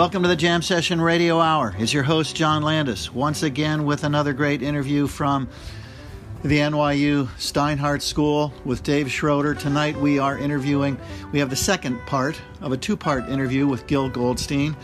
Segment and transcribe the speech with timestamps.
[0.00, 1.74] Welcome to the Jam Session Radio Hour.
[1.78, 5.46] It's your host, John Landis, once again with another great interview from
[6.42, 9.54] the NYU Steinhardt School with Dave Schroeder.
[9.54, 10.96] Tonight we are interviewing,
[11.32, 14.74] we have the second part of a two part interview with Gil Goldstein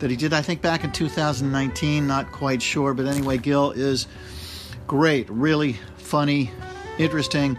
[0.00, 2.04] that he did, I think, back in 2019.
[2.04, 4.08] Not quite sure, but anyway, Gil is
[4.88, 6.50] great, really funny,
[6.98, 7.56] interesting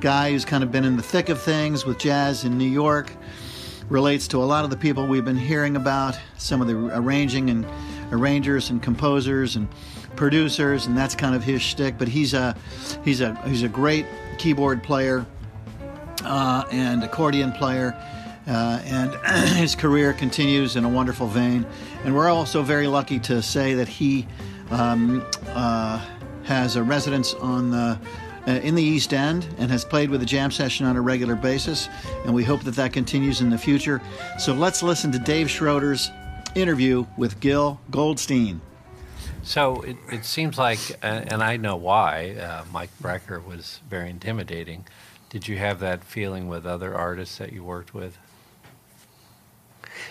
[0.00, 3.10] guy who's kind of been in the thick of things with jazz in New York.
[3.88, 7.50] Relates to a lot of the people we've been hearing about, some of the arranging
[7.50, 7.64] and
[8.10, 9.68] arrangers and composers and
[10.16, 11.96] producers, and that's kind of his shtick.
[11.96, 12.56] But he's a
[13.04, 14.06] he's a he's a great
[14.38, 15.24] keyboard player
[16.24, 17.94] uh, and accordion player,
[18.48, 19.14] uh, and
[19.56, 21.64] his career continues in a wonderful vein.
[22.04, 24.26] And we're also very lucky to say that he
[24.70, 26.04] um, uh,
[26.44, 27.98] has a residence on the
[28.46, 31.34] uh, in the East End and has played with the jam session on a regular
[31.34, 31.88] basis,
[32.24, 34.00] and we hope that that continues in the future.
[34.38, 36.10] So let's listen to Dave Schroeder's
[36.54, 38.60] interview with Gil Goldstein.
[39.42, 44.86] So it, it seems like, and I know why, uh, Mike Brecker was very intimidating.
[45.30, 48.18] Did you have that feeling with other artists that you worked with?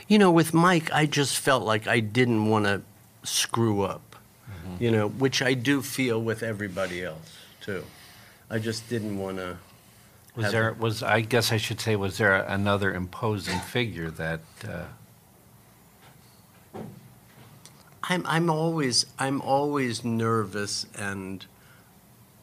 [0.07, 2.81] You know, with Mike, I just felt like I didn't want to
[3.23, 4.15] screw up,
[4.49, 4.83] mm-hmm.
[4.83, 7.83] you know, which I do feel with everybody else, too.
[8.49, 9.57] I just didn't want to.
[10.35, 14.41] Was there was I guess I should say was there another imposing figure that?
[14.67, 14.83] Uh...
[18.03, 21.45] I'm I'm always I'm always nervous and.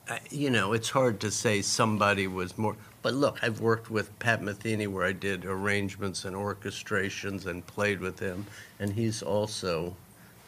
[0.09, 2.77] Uh, you know, it's hard to say somebody was more.
[3.03, 8.01] But look, I've worked with Pat Metheny where I did arrangements and orchestrations and played
[8.01, 8.47] with him,
[8.81, 9.95] and he's also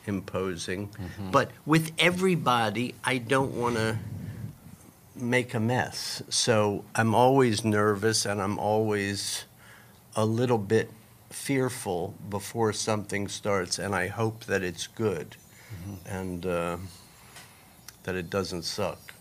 [0.07, 0.89] imposing.
[0.89, 1.31] Mm-hmm.
[1.31, 3.97] But with everybody, I don't want to
[5.15, 6.23] make a mess.
[6.29, 9.45] So I'm always nervous and I'm always
[10.17, 10.91] a little bit
[11.31, 15.37] fearful before something starts, and I hope that it's good
[15.73, 16.17] mm-hmm.
[16.17, 16.77] and uh,
[18.05, 19.13] that it doesn't suck.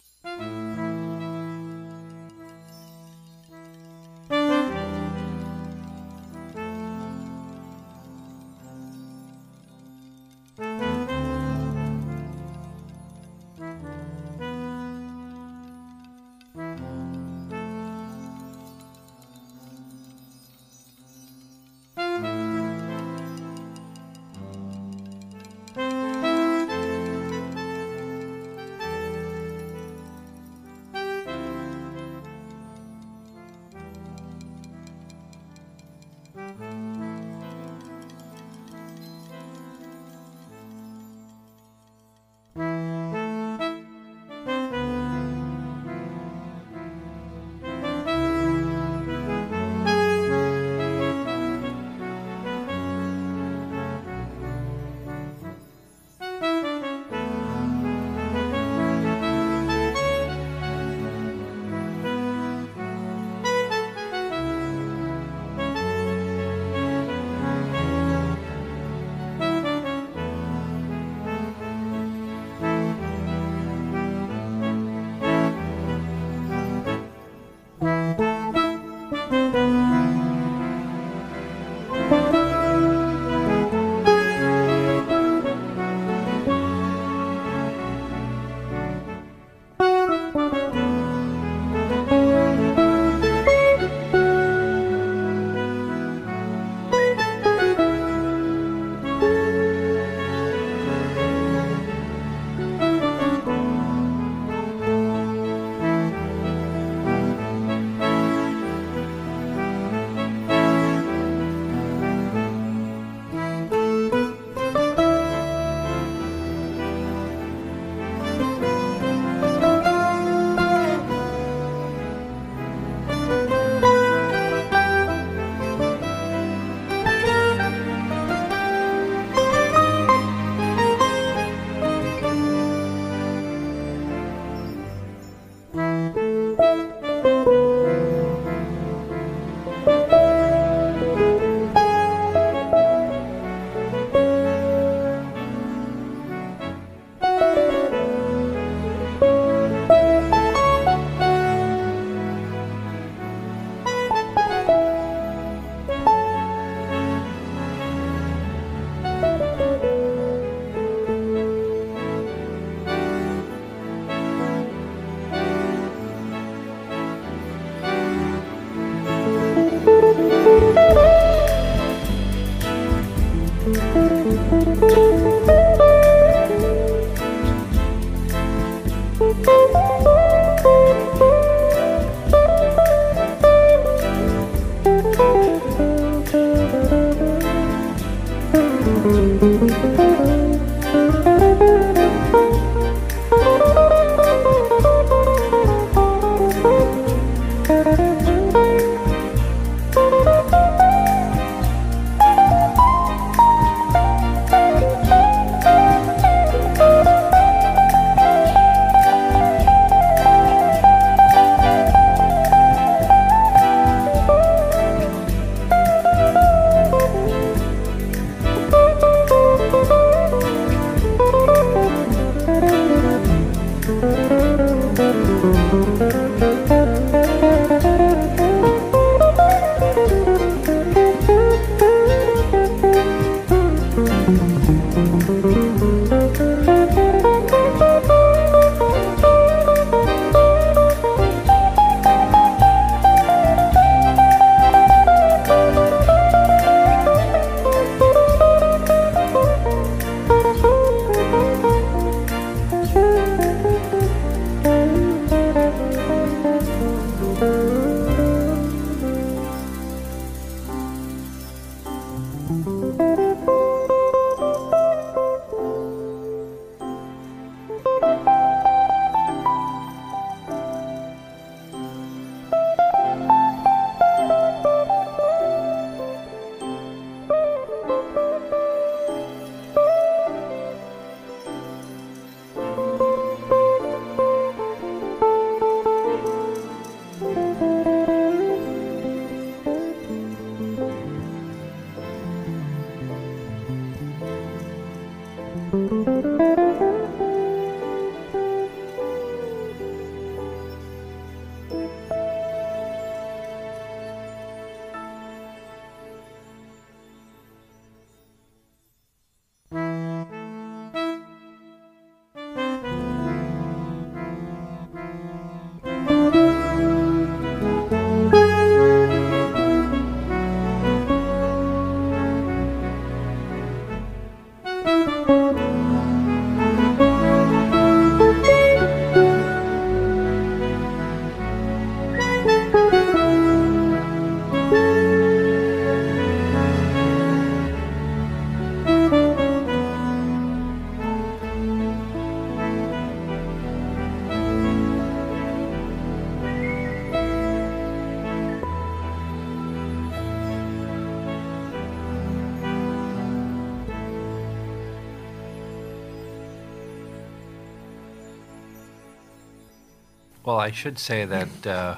[360.45, 361.98] Well, I should say that uh,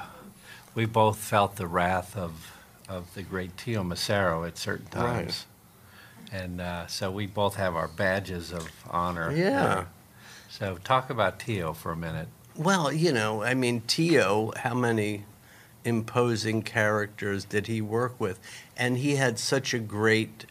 [0.74, 2.52] we both felt the wrath of,
[2.88, 5.46] of the great Teo Macero at certain times.
[6.32, 9.32] And uh, so we both have our badges of honor.
[9.32, 9.86] Yeah.
[10.48, 12.28] So talk about Teo for a minute.
[12.56, 15.24] Well, you know, I mean, Teo, how many
[15.84, 18.38] imposing characters did he work with?
[18.76, 20.46] And he had such a great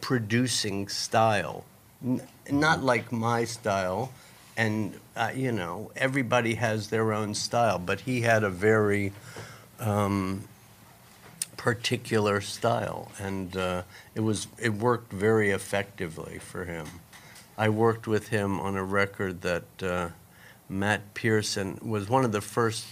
[0.00, 1.64] producing style.
[2.04, 4.12] N- not like my style,
[4.56, 9.12] and, uh, you know, everybody has their own style, but he had a very
[9.80, 10.48] um,
[11.56, 13.82] particular style, and uh,
[14.14, 16.86] it was it worked very effectively for him.
[17.56, 20.08] I worked with him on a record that uh,
[20.68, 22.86] Matt Pierson was one of the first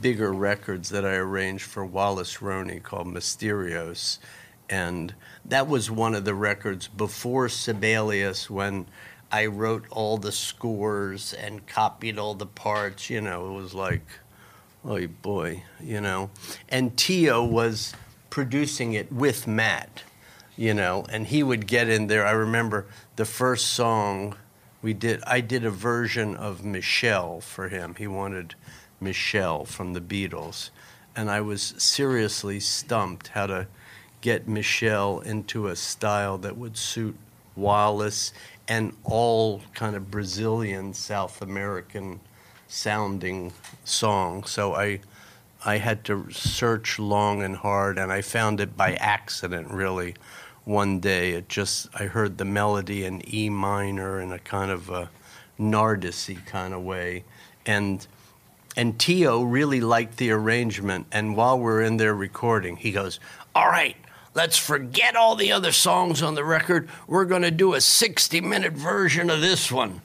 [0.00, 4.18] bigger records that I arranged for Wallace Roney called Misterios.
[4.70, 5.14] And
[5.44, 8.86] that was one of the records before Sibelius when
[9.30, 13.10] I wrote all the scores and copied all the parts.
[13.10, 14.06] You know, it was like,
[14.84, 16.30] oh boy, you know.
[16.68, 17.94] And Teo was
[18.30, 20.02] producing it with Matt,
[20.56, 22.26] you know, and he would get in there.
[22.26, 24.34] I remember the first song
[24.80, 27.96] we did, I did a version of Michelle for him.
[27.96, 28.54] He wanted
[29.00, 30.70] Michelle from the Beatles.
[31.16, 33.66] And I was seriously stumped how to
[34.20, 37.16] get Michelle into a style that would suit
[37.56, 38.32] Wallace
[38.68, 42.20] and all kind of Brazilian, South American
[42.68, 43.52] sounding
[43.84, 44.50] songs.
[44.50, 45.00] So I,
[45.64, 50.14] I had to search long and hard, and I found it by accident, really.
[50.64, 54.90] One day, it just I heard the melody in E minor in a kind of
[54.90, 55.08] a
[55.58, 57.24] Nardisy kind of way,
[57.64, 58.06] and
[58.76, 61.06] and Teo really liked the arrangement.
[61.10, 63.18] And while we're in there recording, he goes,
[63.54, 63.96] "All right,
[64.38, 66.88] let's forget all the other songs on the record.
[67.08, 70.00] We're going to do a 60-minute version of this one."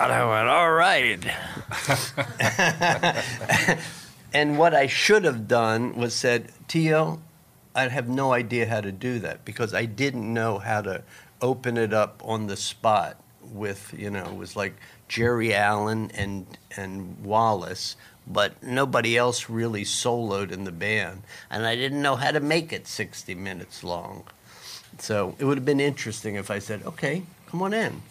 [0.00, 1.22] And I went, "All right."
[4.32, 7.20] and what I should have done was said, Teo,
[7.74, 11.02] I have no idea how to do that because I didn't know how to
[11.42, 14.76] open it up on the spot with, you know, it was like
[15.08, 21.76] Geri Allen and and Wallace, but nobody else really soloed in the band, and I
[21.76, 24.24] didn't know how to make it 60 minutes long.
[24.98, 28.02] So it would have been interesting if I said, "Okay, come on in."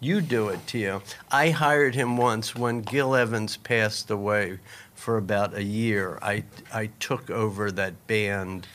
[0.00, 1.02] You do it, Teo.
[1.30, 4.60] I hired him once when Gil Evans passed away
[4.94, 6.18] for about a year.
[6.22, 8.68] I, I took over that band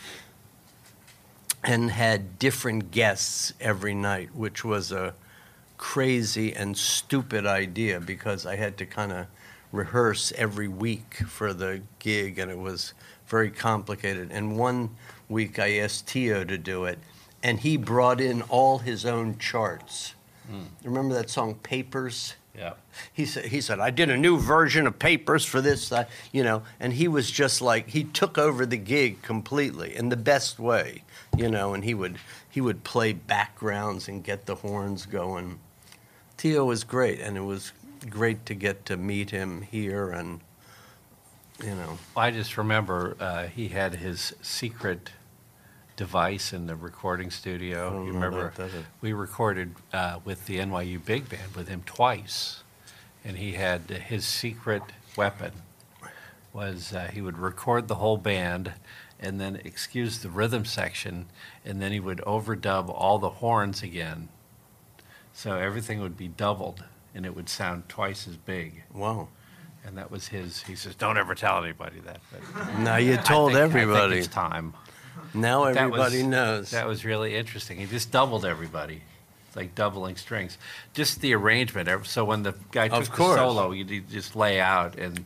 [1.63, 5.13] and had different guests every night, which was a
[5.77, 9.27] crazy and stupid idea because I had to kind of
[9.73, 12.93] rehearse every week for the gig, and it was
[13.25, 14.31] very complicated.
[14.31, 14.91] And one
[15.27, 16.99] week I asked Teo to do it,
[17.41, 20.13] and he brought in all his own charts.
[20.83, 22.35] Remember that song Papers?
[22.55, 22.73] Yeah.
[23.11, 26.43] He said, he said, I did a new version of Papers for this, uh, you
[26.43, 30.59] know, and he was just like, he took over the gig completely in the best
[30.59, 31.03] way,
[31.35, 35.59] you know, and he would, he would play backgrounds and get the horns going.
[36.37, 37.71] Teo was great, and it was
[38.09, 40.41] great to get to meet him here and,
[41.63, 41.97] you know.
[42.15, 45.11] I just remember uh, he had his secret
[45.95, 47.87] device in the recording studio.
[47.87, 48.71] I don't you know remember that.
[49.01, 52.63] we recorded uh, with the NYU Big Band with him twice,
[53.23, 54.83] and he had his secret
[55.15, 55.51] weapon
[56.53, 58.73] was uh, he would record the whole band
[59.19, 61.25] and then excuse the rhythm section,
[61.65, 64.27] and then he would overdub all the horns again.
[65.31, 66.83] So everything would be doubled,
[67.15, 68.83] and it would sound twice as big.
[68.93, 69.27] Wow.
[69.85, 70.63] And that was his.
[70.63, 74.13] He says, "Don't ever tell anybody that." But Now you I told think- I everybody.
[74.15, 74.73] think it's time.
[75.33, 76.71] now That everybody was- knows.
[76.71, 77.77] That was really interesting.
[77.79, 79.01] He just doubled everybody.
[79.47, 80.57] It's like doubling strings.
[80.93, 81.87] Just the arrangement.
[81.89, 83.37] ev- So when the guy took the course.
[83.37, 85.25] solo, you just lay out, and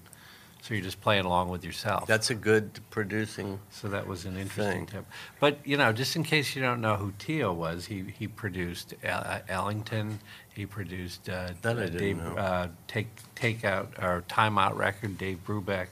[0.67, 2.07] so you're just playing along with yourself.
[2.07, 3.57] That's a good producing.
[3.71, 4.85] so that was an interesting thing.
[4.85, 5.05] tip.
[5.39, 8.93] But you know, just in case you don't know who Teo was, he he produced
[9.05, 10.19] uh, Ellington.
[10.53, 12.35] He produced uh, That I uh, didn't Dave know.
[12.35, 15.17] uh, take take out or time out record.
[15.17, 15.87] Dave Brubeck,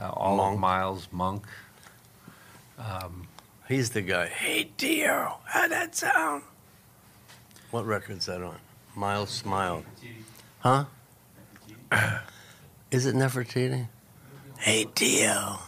[0.00, 0.54] uh, all Monk.
[0.54, 1.44] of Miles Monk.
[3.68, 4.26] He's the guy.
[4.28, 6.42] Hey, Teo, how'd that sound?
[7.70, 8.56] What record's that on?
[8.96, 9.84] Miles Smile.
[10.60, 10.86] Huh?
[12.90, 13.88] Is it Nefertiti?
[14.58, 15.58] Hey, Teo.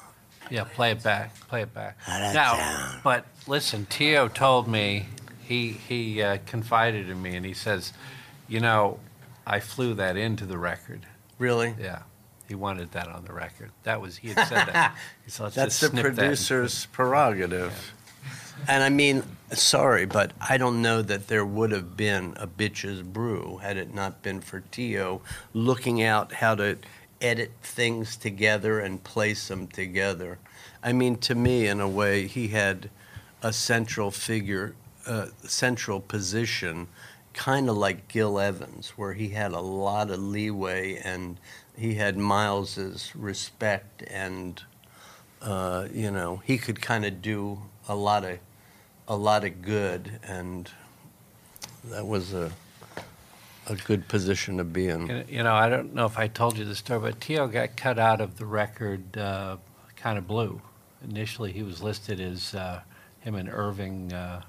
[0.50, 1.35] Yeah, play it back.
[1.49, 1.97] Play it back.
[2.00, 3.00] How'd now, sound?
[3.04, 5.06] but listen, Teo told me
[5.40, 7.92] he he uh, confided in me, and he says,
[8.49, 8.99] you know,
[9.47, 11.06] I flew that into the record.
[11.38, 11.75] Really?
[11.80, 12.02] Yeah,
[12.49, 13.70] he wanted that on the record.
[13.85, 14.97] That was he had said that.
[15.25, 17.92] He said, That's the snip that and put- producer's prerogative.
[18.68, 23.02] And I mean, sorry, but I don't know that there would have been a Bitches
[23.02, 25.23] Brew had it not been for Teo
[25.54, 26.76] looking out how to
[27.21, 30.39] edit things together and place them together.
[30.83, 32.91] I mean, to me, in a way, he had
[33.43, 34.75] a central figure,
[35.07, 36.89] uh, central position,
[37.33, 41.39] kind of like Gil Evans, where he had a lot of leeway and
[41.77, 44.62] he had Miles's respect and
[45.41, 47.59] uh, you know he could kind of do
[47.89, 48.39] a lot of
[49.09, 50.71] a lot of good and
[51.85, 52.53] that was a
[53.71, 55.07] a good position to be in.
[55.07, 57.77] You you know, I don't know if I told you the story, but Teo got
[57.77, 59.57] cut out of the record uh,
[59.97, 60.61] kind of blue.
[61.09, 62.81] Initially, he was listed as uh,
[63.21, 64.12] him and Irving.
[64.12, 64.43] Uh,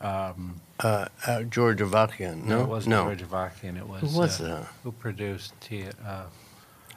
[0.00, 3.76] um, Uh, uh, George Avakian, no, it wasn't George Avakian.
[3.78, 4.66] It was Who was uh, that?
[4.82, 5.90] who produced Teo.
[6.04, 6.24] Uh,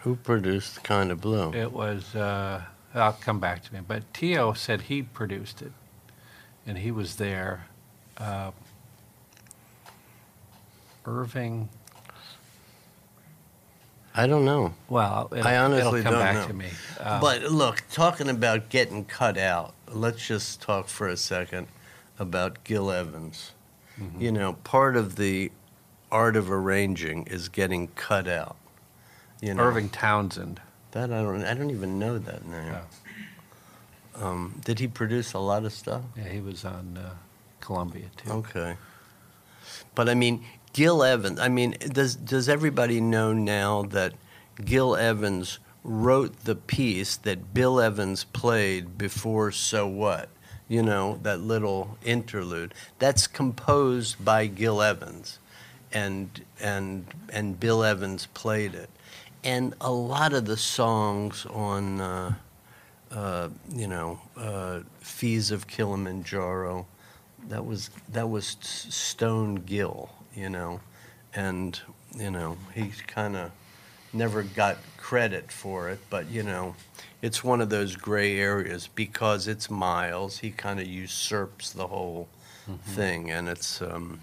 [0.02, 1.54] Who produced Kind of Blue?
[1.54, 2.16] it was.
[2.16, 2.64] Uh,
[2.96, 5.72] I'll come back to me, but Teo said he produced it,
[6.66, 7.66] and he was there.
[8.18, 8.52] Uh,
[11.10, 11.70] Irving.
[14.16, 14.74] I don't know.
[14.90, 16.48] Well, it'll, I honestly it'll come don't back know.
[16.48, 16.68] to me.
[17.00, 21.68] Um, But look, talking about getting cut out, let's just talk for a second
[22.18, 23.54] about Gil Evans.
[24.00, 24.22] Mm-hmm.
[24.22, 25.52] You know, part of the
[26.12, 28.56] art of arranging is getting cut out.
[29.42, 30.60] You know, Irving Townsend.
[30.92, 31.44] That I don't.
[31.46, 32.76] I don't even know that name.
[34.16, 36.02] Um, did he produce a lot of stuff?
[36.18, 37.14] Yeah, he was on uh,
[37.62, 38.32] Columbia too.
[38.32, 38.76] Okay.
[39.96, 40.44] But I mean,
[40.80, 41.42] Gil Evans.
[41.42, 44.14] I mean, does does everybody know now that
[44.64, 50.30] Gil Evans wrote the piece that Bill Evans played before So What?
[50.70, 52.74] You know, that little interlude.
[52.98, 55.40] That's composed by Gil Evans.
[55.92, 58.90] And and and Bill Evans played it.
[59.44, 62.36] And a lot of the songs on uh,
[63.12, 66.88] uh, you know, uh, Filles de Kilimanjaro,
[67.50, 70.10] that was that was Stone Gil,
[70.40, 70.80] you know,
[71.36, 71.80] and
[72.16, 73.52] you know he kind of
[74.14, 76.76] never got credit for it, but you know,
[77.22, 80.40] it's one of those gray areas because it's Miles.
[80.40, 82.28] He kind of usurps the whole
[82.84, 84.22] thing, and it's um,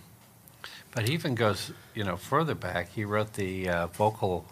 [0.94, 2.90] But he even goes, you know, further back.
[2.94, 4.46] He wrote the uh, vocal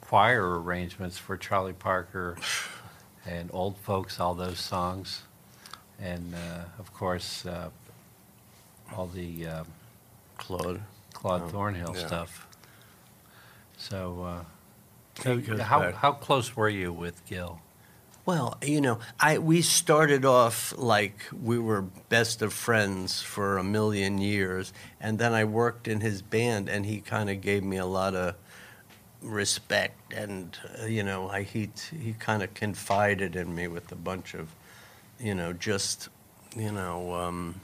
[0.00, 2.36] choir arrangements for Charlie Parker
[3.26, 5.22] and Old Folks, all those songs,
[6.00, 7.70] and uh, of course uh,
[8.94, 9.64] all the uh,
[10.38, 10.80] Claude.
[11.16, 12.06] Claude Oh, Thornhill yeah.
[12.06, 12.46] stuff.
[13.78, 15.94] So, uh, He goes how back.
[15.94, 17.60] how close were you with Gil?
[18.26, 23.64] Well, you know, I we started off like we were best of friends for a
[23.64, 27.76] million years, and then I worked in his band, and he kind of gave me
[27.78, 28.34] a lot of
[29.22, 31.70] respect, and uh, you know, I he
[32.04, 34.48] he kind of confided in me with a bunch of,
[35.18, 36.08] you know, just
[36.56, 37.60] you know, um,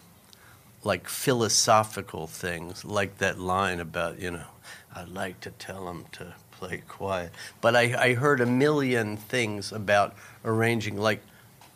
[0.84, 4.46] like philosophical things, like that line about you know,
[4.94, 9.72] I'd like to tell him to play quiet, but I I heard a million things
[9.72, 11.22] about arranging like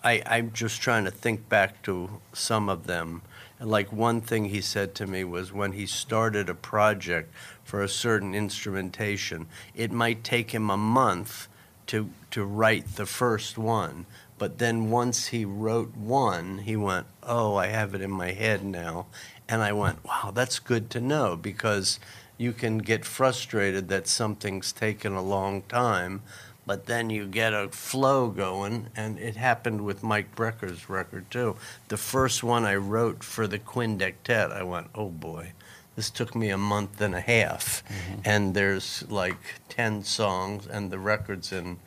[0.06, 3.22] I, I'm just trying to think back to some of them.
[3.58, 7.34] And like one thing he said to me was when he started a project
[7.64, 11.48] for a certain instrumentation, it might take him a month
[11.88, 14.06] to to write the first one.
[14.38, 18.64] But then once he wrote one, he went, "Oh, I have it in my head
[18.64, 19.06] now."
[19.48, 21.98] And I went, "Wow, that's good to know because
[22.38, 26.22] you can get frustrated that something's taken a long time,
[26.66, 31.56] but then you get a flow going, and it happened with Mike Brecker's record too.
[31.88, 35.52] The first one I wrote for the Quindectet, I went, oh boy,
[35.94, 38.20] this took me a month and a half, mm-hmm.
[38.24, 41.78] and there's like ten songs, and the record's in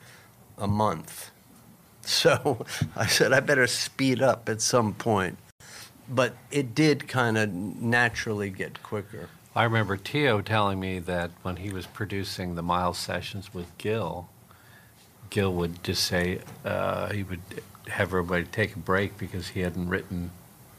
[0.58, 1.29] a month.
[2.02, 5.38] So I said I better speed up at some point,
[6.08, 9.30] but it did kind of naturally get quicker.
[9.56, 14.30] I remember Teo telling me that when he was producing the Miles sessions with Gil,
[15.32, 17.42] Gil would just say uh, he would
[17.88, 20.32] have everybody take a break because he hadn't written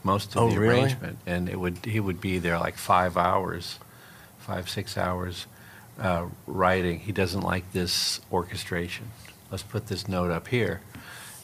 [0.04, 0.80] most of Oh, the really?
[0.82, 3.78] arrangement, and it would he would be there like five hours,
[4.38, 5.46] five six hours,
[5.98, 7.00] uh, writing.
[7.00, 9.10] He doesn't like this orchestration.
[9.50, 10.80] Let's put this note up here,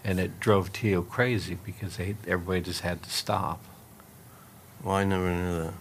[0.06, 3.60] and it drove Teo crazy because they, everybody just had to stop.
[4.84, 5.74] Well, I never knew that.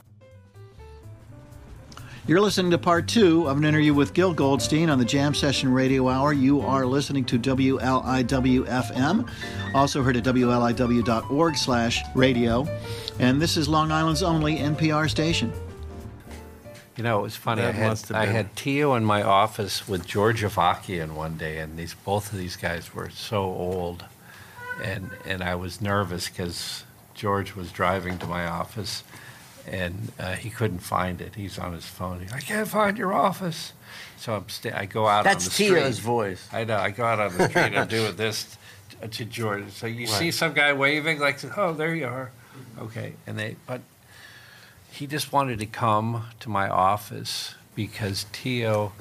[2.28, 5.72] You're listening to part two of an interview with Gil Goldstein on the Jam Session
[5.72, 6.34] Radio Hour.
[6.34, 9.30] You are listening to WLIW-FM,
[9.76, 12.68] also heard at WLIW.org slash radio.
[13.20, 15.54] And this is Long Island's only NPR station.
[16.98, 17.62] You know, it was funny.
[17.62, 21.94] I had, I had Teo in my office with George Avakian one day, and these
[21.94, 24.06] both of these guys were so old,
[24.84, 26.84] and and I was nervous because
[27.14, 29.04] George was driving to my office,
[29.68, 31.36] and uh, he couldn't find it.
[31.36, 32.22] He's on his phone.
[32.22, 33.74] He, I can't find your office.
[34.18, 36.04] So I'm sta- I go out That's on the street.
[36.04, 36.48] Voice.
[36.52, 36.78] I know.
[36.78, 37.76] I go out on the street.
[37.78, 38.58] I'm doing this
[39.02, 39.72] t- to George.
[39.72, 42.32] So you see some guy waving, like, oh, there you are.
[42.80, 43.14] Okay.
[43.28, 43.82] And they, but
[44.92, 48.94] he just wanted to come to my office because Teo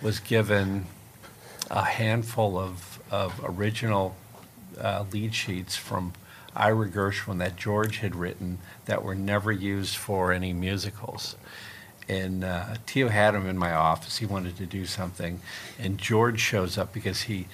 [0.00, 0.86] was given
[1.70, 4.16] a handful of, of original
[4.80, 6.12] uh, lead sheets from
[6.54, 11.36] Ira Gershwin that George had written that were never used for any musicals.
[12.08, 14.18] And uh, Teo had him in my office.
[14.18, 15.40] He wanted to do something,
[15.78, 17.46] and George shows up because he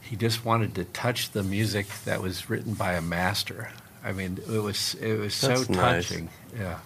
[0.00, 3.70] he just wanted to touch the music that was written by a master.
[4.04, 6.08] I mean, it was it was so That's nice.
[6.08, 6.28] touching.
[6.56, 6.78] Yeah.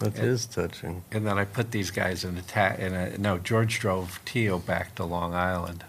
[0.00, 0.24] That Yeah.
[0.24, 1.04] is touching.
[1.12, 3.38] And then I put these guys in a ta- in a no.
[3.38, 5.84] George drove Teo back to Long Island,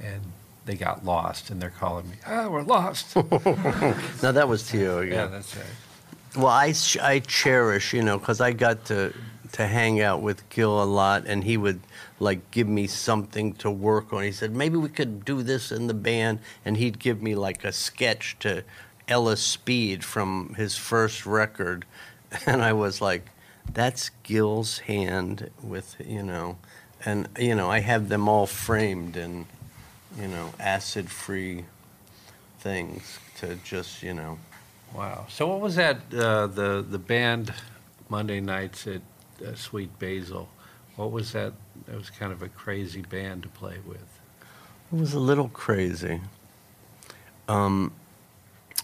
[0.00, 0.22] and
[0.64, 1.50] they got lost.
[1.50, 3.14] And they're calling me, "Ah, we're lost."
[4.22, 5.12] Now that was Teo again.
[5.12, 5.32] yeah, again.
[5.32, 5.66] that's right.
[6.36, 9.12] Well, I, sh- I cherish, you know, because I got to
[9.52, 11.80] to hang out with Gil a lot, and he would
[12.18, 14.24] like give me something to work on.
[14.24, 17.62] He said maybe we could do this in the band, and he'd give me like
[17.64, 18.64] a sketch to
[19.06, 21.84] Ella Speed from his first record,
[22.46, 23.28] and I was like,
[23.72, 26.56] that's Gil's hand with you know,
[27.04, 29.46] and you know I have them all framed in,
[30.18, 31.64] you know, acid free
[32.60, 34.38] things to just you know.
[34.94, 35.26] Wow.
[35.28, 35.96] So what was that?
[36.12, 37.52] Uh, the the band
[38.08, 39.02] Monday nights at
[39.44, 40.48] uh, Sweet Basil.
[40.96, 41.52] What was that?
[41.86, 44.20] That was kind of a crazy band to play with.
[44.92, 46.20] It was a little crazy.
[47.48, 47.92] Um,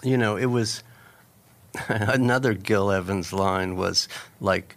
[0.02, 0.82] you know, it was
[1.88, 4.08] another Gil Evans line was
[4.40, 4.76] like,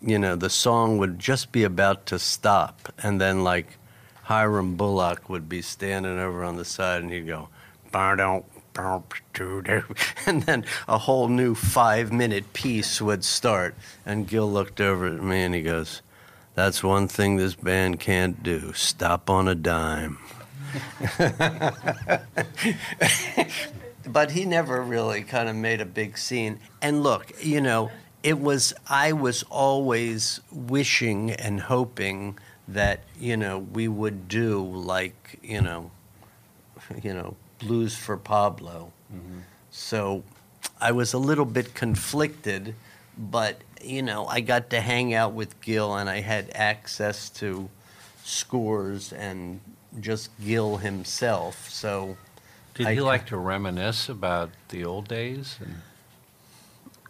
[0.00, 3.78] you know, the song would just be about to stop, and then like
[4.26, 7.48] Hiram Bullock would be standing over on the side, and he'd go,
[7.92, 9.84] "Ba-dum, ba-dum-doo-doo,"
[10.26, 13.76] and then a whole new five minute piece would start.
[14.04, 16.02] And Gil looked over at me and he goes,
[16.56, 20.18] That's one thing this band can't do stop on a dime.
[24.08, 26.58] but he never really kind of made a big scene.
[26.82, 27.92] And look, you know,
[28.24, 32.36] it was, I was always wishing and hoping
[32.68, 35.90] that, you know, we would do like, you know,
[37.02, 38.92] you know, Blues for Pablo.
[39.12, 39.40] Mm-hmm.
[39.70, 40.24] So
[40.80, 42.74] I was a little bit conflicted,
[43.16, 47.68] but, you know, I got to hang out with Gil and I had access to
[48.24, 49.60] scores and
[50.00, 51.70] just Gil himself.
[51.70, 52.16] So
[52.74, 55.56] Did I he like to reminisce about the old days?
[55.60, 55.76] And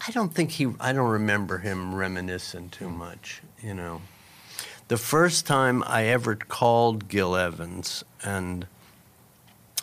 [0.06, 4.02] I don't think he, I don't remember him reminiscing too much, you know.
[4.88, 8.66] The first time I ever called Gil Evans, and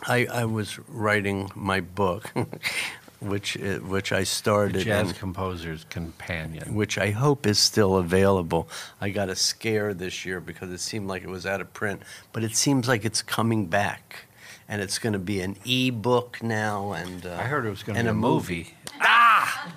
[0.06, 2.32] I, I was writing my book,
[3.20, 6.74] which, i- which I the started Jazz in, Composer's Companion.
[6.74, 8.66] which I hope is still available.
[9.00, 12.02] I got a scare this year because it seemed like it was out of print,
[12.32, 14.26] but it seems like it's coming back.
[14.66, 17.96] And it's going to be an e-book now, and uh, I heard it was going
[17.96, 18.72] to be a a movie.
[18.98, 19.68] Ah,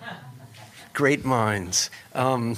[0.94, 1.90] great minds.
[2.16, 2.56] Um,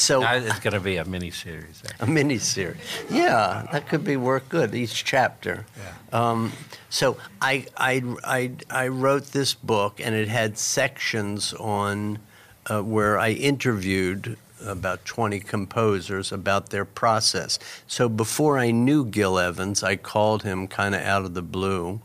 [0.00, 1.82] so Now it's going to be a miniseries.
[2.00, 2.80] a mini series.
[3.10, 4.74] Yeah, that could be work good.
[4.74, 5.66] Each chapter.
[6.12, 6.52] Um,
[6.88, 12.18] so I, I I I wrote this book, and it had sections on
[12.66, 14.36] uh, where I interviewed
[14.66, 17.58] about 20 composers about their process.
[17.86, 22.00] So before I knew Gil Evans, I called him kind of out of the blue,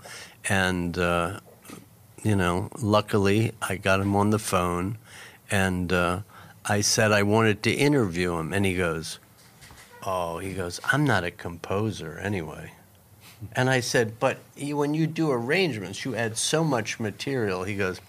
[0.49, 1.39] and uh,
[2.23, 4.97] you know, luckily I got him on the phone,
[5.49, 6.19] and uh,
[6.67, 9.19] I said I wanted to interview him, and he goes,
[10.03, 12.71] "Oh, he goes, I'm not a composer anyway."
[13.53, 18.01] And I said, "But when you do arrangements, you add so much material." He goes,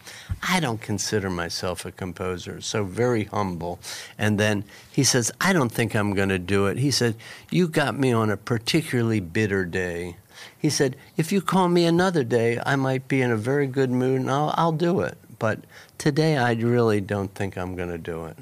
[0.42, 3.78] "I don't consider myself a composer." So very humble.
[4.16, 7.16] And then he says, "I don't think I'm going to do it." He said,
[7.50, 10.16] "You got me on a particularly bitter day."
[10.56, 13.90] He said, "If you call me another day, I might be in a very good
[13.90, 15.18] mood, and I'll, I'll do it.
[15.38, 15.60] But
[15.98, 18.36] today, I really don't think I'm going to do it."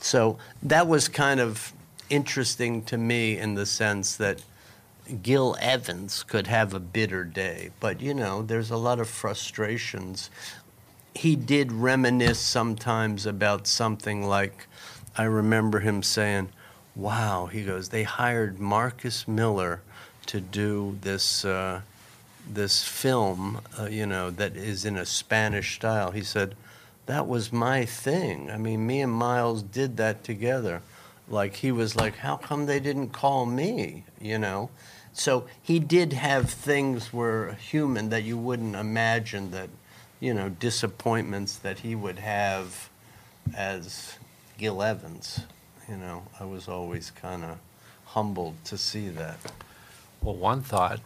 [0.00, 1.72] So that was kind of
[2.10, 4.42] interesting to me in the sense that
[5.22, 10.30] Gil Evans could have a bitter day, but you know, there's a lot of frustrations.
[11.14, 14.66] He did reminisce sometimes about something like,
[15.16, 16.50] I remember him saying,
[16.94, 19.82] Wow, he goes, they hired Marcus Miller
[20.26, 21.44] to do this.
[21.44, 21.82] Uh,
[22.46, 26.10] this film, uh, you know, that is in a Spanish style.
[26.10, 26.54] He said,
[27.06, 28.50] that was my thing.
[28.50, 30.82] I mean, me and Miles did that together.
[31.28, 34.70] Like, he was like, how come they didn't call me, you know?
[35.12, 39.70] So he did have things were human that you wouldn't imagine that
[40.20, 42.88] you know, disappointments that he would have
[43.54, 44.16] as
[44.58, 45.40] Gil Evans.
[45.88, 47.58] You know, I was always kind of
[48.06, 49.38] humbled to see that.
[50.22, 51.00] Well, one thought,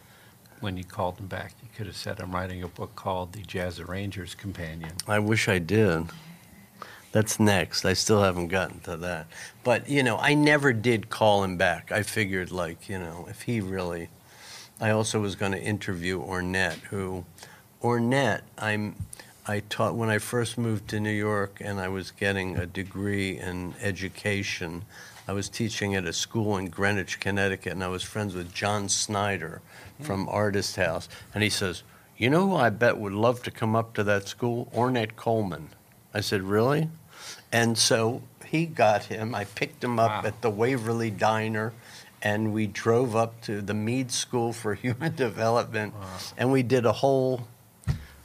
[0.61, 3.41] when you called him back, you could have said, I'm writing a book called The
[3.41, 4.91] Jazz Arranger's Companion.
[5.07, 6.05] I wish I did.
[7.11, 7.83] That's next.
[7.83, 9.27] I still haven't gotten to that.
[9.63, 11.91] But, you know, I never did call him back.
[11.91, 14.09] I figured, like, you know, if he really.
[14.79, 17.25] I also was going to interview Ornette, who.
[17.83, 18.95] Ornette, I'm.
[19.47, 23.39] I taught when I first moved to New York and I was getting a degree
[23.39, 24.85] in education.
[25.27, 28.89] I was teaching at a school in Greenwich, Connecticut, and I was friends with John
[28.89, 29.61] Snyder
[30.01, 31.07] from Artist House.
[31.33, 31.83] And he says,
[32.17, 34.69] You know who I bet would love to come up to that school?
[34.75, 35.69] Ornette Coleman.
[36.13, 36.89] I said, Really?
[37.51, 39.35] And so he got him.
[39.35, 40.27] I picked him up Wow.
[40.27, 41.71] at the Waverly Diner,
[42.21, 45.93] and we drove up to the Mead School for Human Development,
[46.37, 47.47] and we did a whole,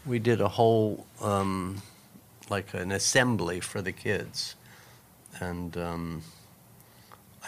[0.07, 1.83] we did a whole, um,
[2.49, 4.55] like an assembly for the kids,
[5.41, 6.23] and um,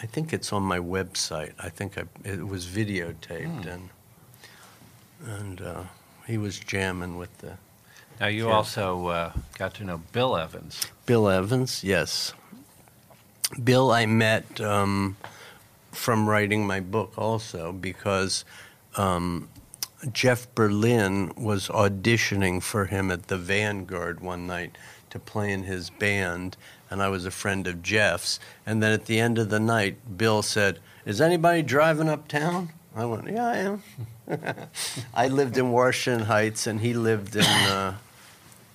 [0.01, 1.53] I think it's on my website.
[1.59, 3.89] I think I, it was videotaped, and
[5.25, 5.83] and uh,
[6.25, 7.57] he was jamming with the.
[8.19, 8.53] Now, you Yeah.
[8.53, 10.85] also uh, got to know Bill Evans.
[11.05, 12.33] Bill Evans, yes.
[13.63, 15.15] Bill, I met um,
[15.91, 18.45] from writing my book also because
[18.97, 19.49] um,
[20.11, 24.77] Jeff Berlin was auditioning for him at the Vanguard one night
[25.09, 26.55] to play in his band,
[26.89, 28.39] and I was a friend of Jeff's.
[28.65, 32.69] And then at the end of the night, Bill said, Is anybody driving uptown?
[32.95, 33.83] I went, Yeah, I am.
[35.13, 37.43] I lived in Washington Heights, and he lived in.
[37.43, 37.95] Uh,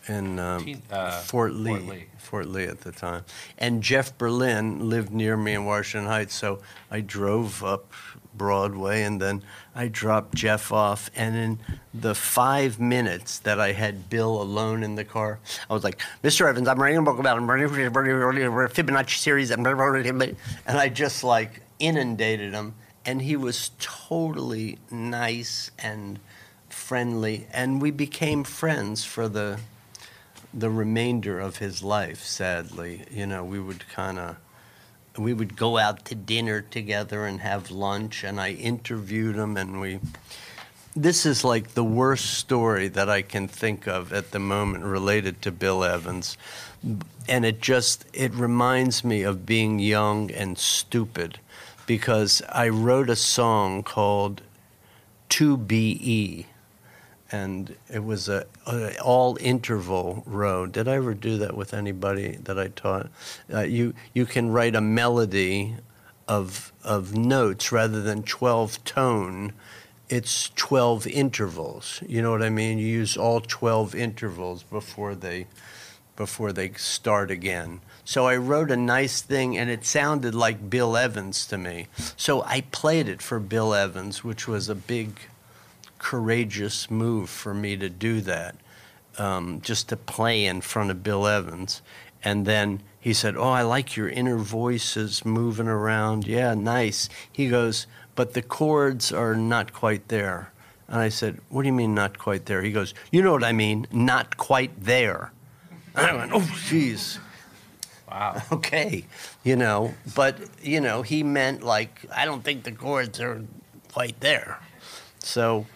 [0.06, 2.04] in Teen- uh, Fort Lee, Fort Lee.
[2.18, 3.24] Fort Lee at the time.
[3.56, 7.92] And Jeff Berlin lived near me in Washington Heights, so I drove up
[8.36, 9.42] Broadway and then
[9.74, 11.10] I dropped Jeff off.
[11.14, 11.58] And in
[11.92, 16.48] the five minutes that I had Bill alone in the car, I was like, Mr.
[16.48, 19.50] Evans, I'm writing a book about him, Fibonacci series.
[19.50, 19.66] And
[20.66, 22.74] I just like inundated him.
[23.06, 26.18] And he was totally nice and
[26.68, 27.46] friendly.
[27.52, 29.58] And we became friends for the
[30.56, 33.02] the remainder of his life, sadly.
[33.10, 34.36] You know, we would kind of
[35.16, 39.80] we would go out to dinner together and have lunch and I interviewed him and
[39.80, 40.00] we
[40.96, 45.42] this is like the worst story that I can think of at the moment related
[45.42, 46.36] to Bill Evans.
[47.28, 51.40] And it just it reminds me of being young and stupid
[51.86, 54.42] because I wrote a song called
[55.30, 56.46] 2BE
[57.34, 60.66] and it was a, a all interval row.
[60.66, 63.08] Did I ever do that with anybody that I taught?
[63.52, 65.74] Uh, you you can write a melody
[66.28, 69.52] of of notes rather than twelve tone.
[70.08, 72.00] It's twelve intervals.
[72.06, 72.78] You know what I mean?
[72.78, 75.46] You use all twelve intervals before they
[76.16, 77.80] before they start again.
[78.04, 81.88] So I wrote a nice thing and it sounded like Bill Evans to me.
[82.16, 85.18] So I played it for Bill Evans, which was a big
[86.04, 88.54] courageous move for me to do that,
[89.16, 91.80] um, just to play in front of Bill Evans.
[92.22, 96.26] And then he said, Oh, I like your inner voices moving around.
[96.26, 97.08] Yeah, nice.
[97.32, 100.52] He goes, But the chords are not quite there.
[100.88, 102.60] And I said, What do you mean, not quite there?
[102.60, 105.32] He goes, You know what I mean, not quite there.
[105.96, 107.18] And I went, Oh, jeez
[108.10, 108.42] Wow.
[108.52, 109.06] okay,
[109.42, 113.42] you know, but you know, he meant like I don't think the chords are
[113.90, 114.60] quite there.
[115.20, 115.66] So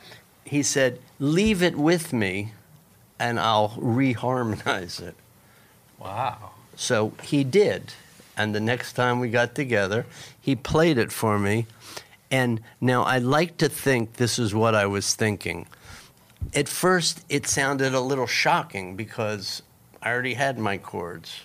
[0.48, 2.52] he said, "Leave it with me,
[3.18, 5.14] and I'll reharmonize it."
[5.98, 6.50] Wow.
[6.76, 7.92] So he did,
[8.36, 10.06] and the next time we got together,
[10.40, 11.66] he played it for me.
[12.30, 15.66] And now I like to think this is what I was thinking.
[16.54, 19.62] At first, it sounded a little shocking because
[20.02, 21.40] I already had my chords.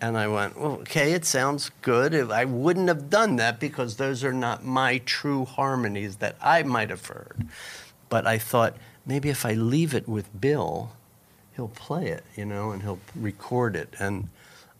[0.00, 2.14] And I went, well, okay, it sounds good.
[2.30, 6.90] I wouldn't have done that because those are not my true harmonies that I might
[6.90, 7.46] have heard.
[8.14, 10.92] But I thought maybe if I leave it with Bill,
[11.56, 13.92] he'll play it, you know, and he'll record it.
[13.98, 14.28] And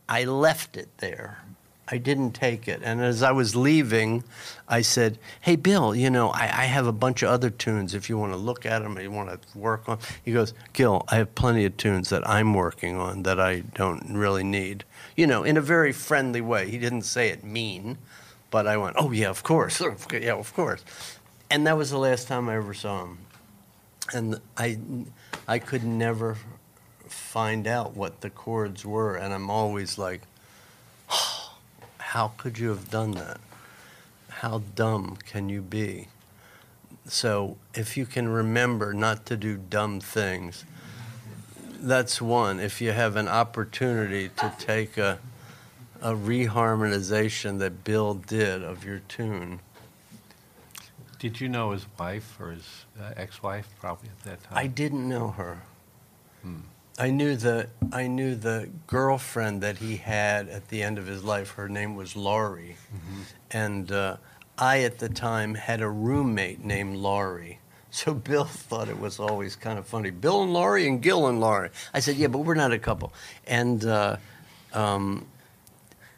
[0.09, 1.43] I left it there.
[1.89, 2.81] I didn't take it.
[2.85, 4.23] And as I was leaving,
[4.69, 8.09] I said, Hey, Bill, you know, I, I have a bunch of other tunes if
[8.09, 9.99] you want to look at them, you want to work on.
[10.25, 14.17] He goes, Gil, I have plenty of tunes that I'm working on that I don't
[14.17, 14.85] really need.
[15.17, 16.71] You know, in a very friendly way.
[16.71, 17.99] He didn't say it mean,
[18.53, 19.83] but I went, Oh, yeah, of course.
[20.13, 20.85] Yeah, of course.
[21.55, 23.19] And that was the last time I ever saw him.
[24.13, 24.77] And I,
[25.47, 26.37] I could never
[27.07, 29.15] find out what the chords were.
[29.15, 30.23] And I'm always like,
[31.99, 33.39] how could you have done that?
[34.31, 36.09] How dumb can you be?
[37.07, 40.65] So, if you can remember not to do dumb things,
[41.79, 42.59] that's one.
[42.59, 45.21] If you have an opportunity to take a
[46.03, 49.61] a reharmonization that Bill did of your tune,
[51.25, 54.59] Did you know his wife or his uh, ex-wife probably at that time?
[54.59, 55.63] I didn't know her.
[56.43, 56.57] Hmm.
[56.99, 61.25] I knew the I knew the girlfriend that he had at the end of his
[61.25, 61.53] life.
[61.53, 63.23] Her name was Laurie, Mm-hmm.
[63.53, 64.17] and uh,
[64.59, 67.59] I at the time had a roommate named Laurie.
[67.91, 70.11] So Bill thought it was always kind of funny.
[70.11, 71.71] Bill and Laurie and Gil and Laurie.
[71.95, 73.15] I said, yeah, but we're not a couple.
[73.47, 74.19] And uh,
[74.75, 75.25] um,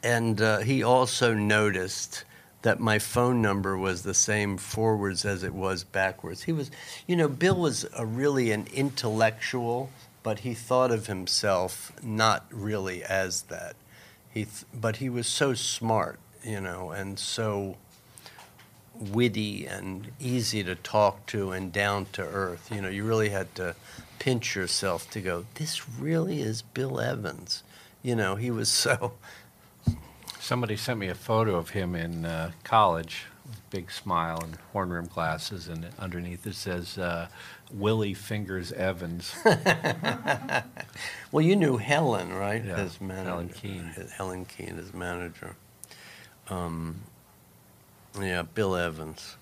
[0.03, 2.25] and uh, he also noticed
[2.63, 6.45] that my phone number was the same forwards as it was backwards.
[6.45, 6.71] He was,
[7.07, 9.91] you know, Bill was a, really an intellectual,
[10.23, 13.77] but he thought of himself not really as that.
[14.33, 17.77] He, th- but he was so smart, you know, and so
[18.99, 22.71] witty and easy to talk to and down to earth.
[22.73, 23.77] You know, you really had to
[24.19, 27.63] pinch yourself to go, this really is Bill Evans.
[28.03, 29.13] You know, he was so.
[30.47, 34.91] Somebody sent me a photo of him in uh, college, with big smile and horn
[34.91, 37.27] rim glasses, and underneath it says uh,
[37.73, 39.35] Willie Fingers Evans.
[41.33, 42.65] Well, you knew Helen, right?
[42.65, 43.29] Yeah, His manager.
[43.29, 43.93] Helen Keane.
[44.17, 45.57] Helen Keane, his manager.
[46.49, 47.01] Um,
[48.21, 49.37] yeah, Bill Evans.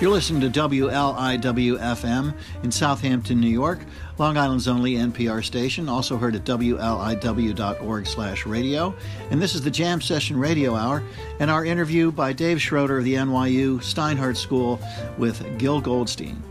[0.00, 3.80] You're listening to WLIW-FM in Southampton, New York,
[4.16, 8.94] Long Island's only NPR station, also heard at WLIW.org slash radio.
[9.30, 11.02] And this is the Jam Session Radio Hour
[11.38, 14.80] and our interview by Dave Schroeder of the NYU Steinhardt School
[15.18, 16.42] with Gil Goldstein.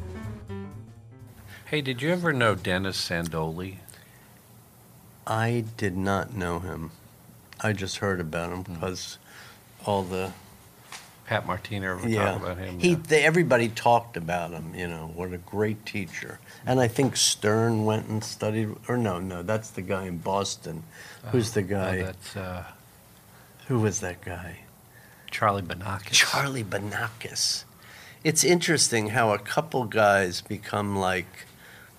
[1.65, 3.77] Hey, did you ever know Dennis Sandole?
[5.25, 6.91] I did not know him.
[7.61, 8.73] I just heard about him hmm.
[8.75, 9.17] because
[9.87, 10.33] all the
[11.29, 12.79] Pat Martino ever yeah talk about him?
[12.79, 12.95] he Yeah.
[13.07, 14.73] they, everybody talked about him.
[14.73, 16.39] You know what a great teacher.
[16.65, 18.75] And I think Stern went and studied.
[18.87, 20.81] Or no, no, that's the guy in Boston.
[21.31, 22.01] Who's the Oh, guy?
[22.01, 22.63] that's uh,
[23.67, 24.61] Who was that guy?
[25.29, 26.11] Charlie Banacos.
[26.13, 27.63] Charlie Banacos.
[28.23, 31.45] It's interesting how a couple guys become like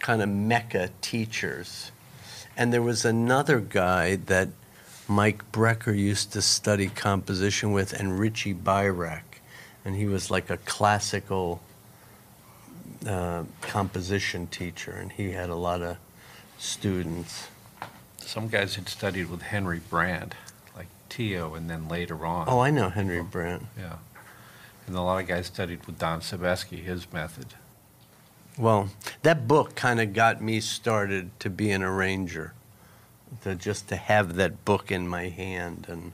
[0.01, 1.93] kind of mecca teachers.
[2.57, 4.49] And there was another guy that
[5.11, 9.41] Mike Brecker used to study composition with, and Richie Beirach.
[9.85, 11.61] And he was like a classical
[13.05, 15.97] uh, composition teacher, and he had a lot of
[16.59, 17.49] students.
[18.19, 20.37] Some guys had studied with Henry Brant,
[20.77, 22.47] like Teo, and then later on.
[22.49, 23.65] Oh, I know Henry Brant.
[23.77, 23.97] Yeah.
[24.87, 27.47] And a lot of guys studied with Don Sebesky, his method.
[28.57, 28.91] Well,
[29.23, 32.53] that book kind of got me started to be an arranger,
[33.43, 36.13] to just to have that book in my hand, and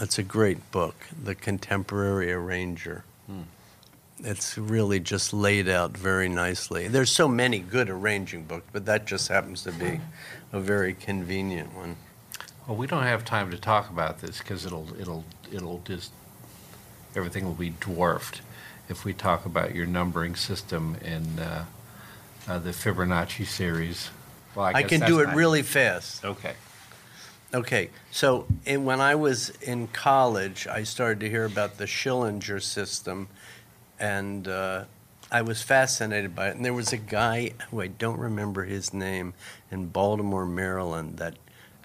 [0.00, 3.04] it's a great book, The Contemporary Arranger.
[3.26, 3.42] Hmm.
[4.20, 6.88] It's really just laid out very nicely.
[6.88, 10.00] There's so many good arranging books, but that just happens to be
[10.52, 11.96] a very convenient one.
[12.66, 16.12] Well, we don't have time to talk about this because it'll it'll it'll just
[17.14, 18.42] everything will be dwarfed
[18.88, 21.64] if we talk about your numbering system in uh,
[22.46, 24.10] uh, the Fibonacci series.
[24.54, 26.24] Well, I, guess can do it not- really fast.
[26.24, 26.54] Okay.
[27.54, 32.60] Okay, so in, when I was in college, I started to hear about the Schillinger
[32.60, 33.28] system,
[33.98, 34.84] and uh,
[35.32, 36.56] I was fascinated by it.
[36.56, 39.32] And there was a guy who I don't remember his name
[39.70, 41.36] in Baltimore, Maryland, that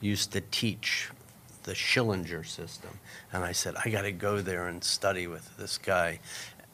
[0.01, 1.09] used to teach
[1.63, 2.99] the Schillinger system.
[3.31, 6.19] And I said, I got to go there and study with this guy.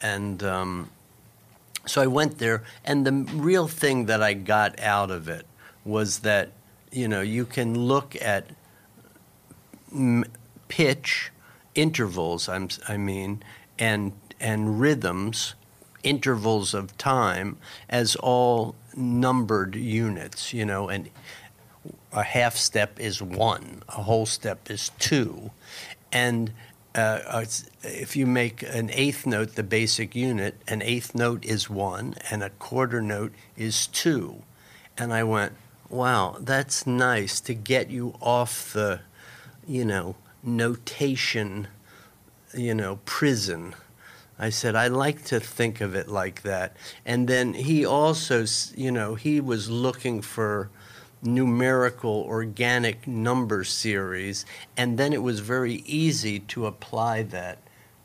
[0.02, 0.90] And um,
[1.86, 5.46] so I went there, and the real thing that I got out of it
[5.86, 6.52] was that,
[6.92, 8.46] you know, you can look at
[10.68, 11.32] pitch
[11.76, 13.42] intervals I'm, I mean
[13.78, 15.56] and and rhythms
[16.04, 17.58] intervals of time
[17.90, 21.10] as all numbered units you know and
[22.12, 25.52] a half step is one a whole step is two.
[26.12, 26.52] And
[26.96, 27.46] uh,
[27.84, 32.44] if you make an eighth note the basic unit an eighth note is one and
[32.44, 34.42] a quarter note is two.
[34.98, 35.54] And I went,
[35.90, 39.02] wow, that's nice to get you off the,
[39.68, 41.68] you know, notation,
[42.54, 43.76] you know, prison.
[44.38, 46.78] I said, I like to think of it like that.
[47.06, 50.70] And then he also, you know, he was looking for
[51.22, 54.46] numerical organic number series,
[54.78, 57.58] and then it was very easy to apply that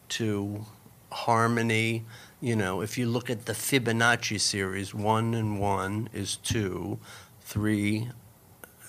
[0.09, 0.65] to
[1.13, 2.05] harmony.
[2.41, 6.99] You know, if you look at the Fibonacci series, one and one is two,
[7.45, 8.09] three,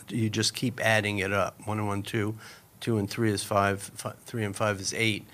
[0.09, 1.55] you just keep adding it up.
[1.65, 2.35] One and one, two,
[2.79, 5.25] two and three is five, fi- three and five is eight.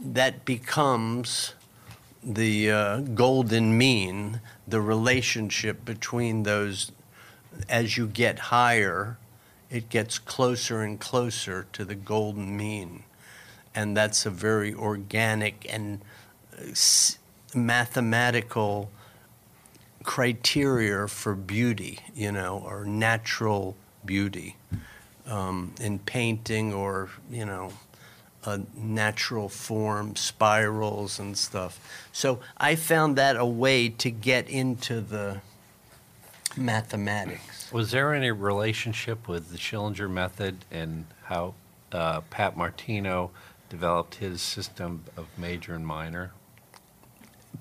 [0.00, 1.54] That becomes
[2.22, 6.90] the uh, golden mean, the relationship between those
[7.68, 9.16] as you get higher,
[9.70, 13.04] it gets closer and closer to the golden mean.
[13.74, 16.00] And that's a very organic and
[16.56, 16.74] uh,
[17.54, 18.90] mathematical
[20.04, 23.74] criteria for beauty, you know, or natural
[24.04, 24.56] beauty
[25.26, 27.72] um, in painting or, you know,
[28.44, 31.80] a natural form, spirals and stuff.
[32.12, 35.40] So I found that a way to get into the
[36.56, 37.72] mathematics.
[37.72, 41.54] Was there any relationship with the Schillinger method and how
[41.90, 43.30] uh, Pat Martino
[43.70, 46.32] developed his system of major and minor?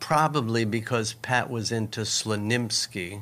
[0.04, 3.22] Probably because Pat was into Slonimsky,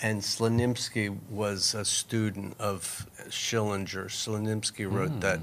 [0.00, 4.06] and Slonimsky was a student of Schillinger.
[4.06, 5.40] Slonimsky wrote that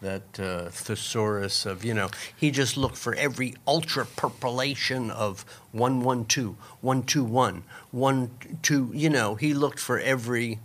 [0.00, 6.00] that uh, thesaurus of you know he just looked for every ultra perpolation of one
[6.00, 8.30] one two one two one one
[8.62, 10.58] two you know he looked for every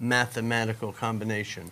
[0.00, 1.70] mathematical combination.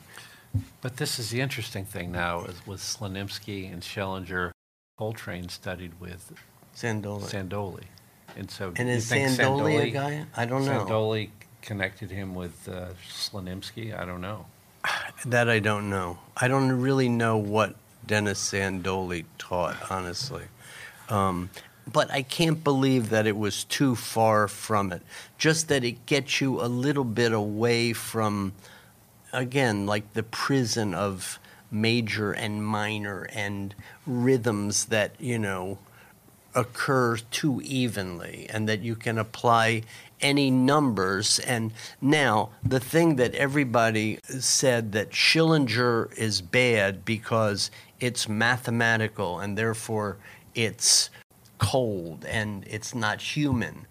[0.83, 4.51] But this is the interesting thing now is with Slonimsky and Schillinger,
[4.99, 6.35] Coltrane studied with
[6.77, 7.23] Sandole.
[7.23, 7.85] Sandole.
[8.37, 10.25] And so and you is think Sandole a guy?
[10.37, 10.85] I don't know.
[10.85, 11.31] Sandole
[11.63, 13.99] connected him with uh, Slonimsky?
[13.99, 14.47] I don't know.
[15.27, 16.19] That I don't know.
[16.37, 20.45] I don't really know what Dennis Sandole taught, honestly.
[21.09, 21.51] Um,
[21.93, 25.03] but I can't believe that it was too far from it.
[25.37, 28.53] Just that it gets you a little bit away from,
[29.33, 31.39] again, like the prison of
[31.71, 33.75] major and minor and
[34.07, 35.79] rhythms that, you know,
[36.55, 39.83] occur too evenly and that you can apply
[40.21, 41.39] any numbers.
[41.41, 47.71] And now, the thing that everybody said that Schillinger is bad because
[48.01, 50.17] it's mathematical and therefore
[50.55, 51.11] it's
[51.59, 53.87] cold and it's not human.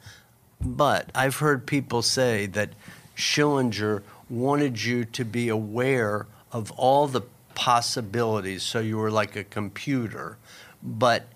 [0.61, 2.71] But I've heard people say that
[3.15, 7.21] Schillinger wanted you to be aware of all the
[7.55, 10.37] possibilities, so you were like a computer.
[10.81, 11.27] But,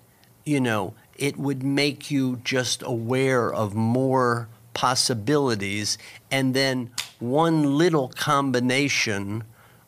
[0.46, 5.98] you know, it would make you just aware of more possibilities,
[6.32, 6.90] and then
[7.20, 9.44] one little combination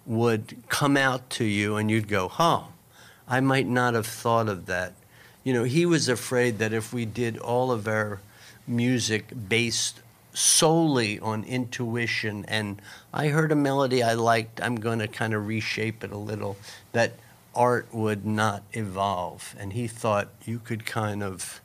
[0.06, 2.62] would come out to you, and you'd go, huh,
[3.28, 4.94] I might not have thought of that.
[5.44, 8.20] You know, he was afraid that if we did all of our
[8.68, 10.02] music based
[10.34, 12.82] solely on intuition and
[13.14, 16.58] I heard a melody I liked, I'm going to kind of reshape it a little,
[16.92, 17.14] that
[17.56, 19.56] art would not evolve.
[19.58, 21.62] And he thought you could kind of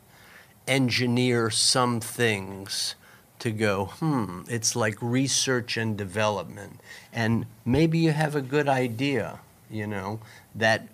[0.67, 2.95] engineer some things
[3.41, 6.81] to go, hmm, it's like research and development.
[7.13, 10.21] And maybe you have a good idea, you know,
[10.55, 10.87] that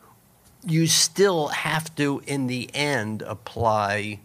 [0.64, 4.20] you still have to, in the end, apply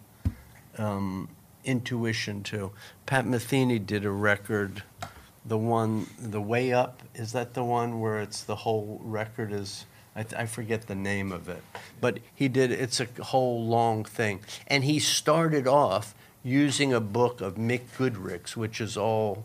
[0.78, 1.28] um,
[1.64, 2.72] intuition to.
[3.06, 4.82] Pat Metheny did a record,
[5.44, 9.84] the one, The Way Up, is that the one where it's the whole record is,
[10.14, 11.62] I, I forget the name of it,
[12.00, 14.40] but he did, it's a whole long thing.
[14.66, 19.44] And he started off using a book of Mick Goodrick's, which is all